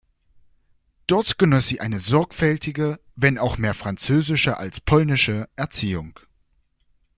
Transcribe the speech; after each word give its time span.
Dort 1.05 1.37
genoss 1.37 1.67
sie 1.67 1.79
eine 1.79 1.99
sorgfältige, 1.99 2.99
wenn 3.15 3.37
auch 3.37 3.59
mehr 3.59 3.75
französische 3.75 4.57
als 4.57 4.81
polnische 4.81 5.47
Erziehung. 5.55 6.19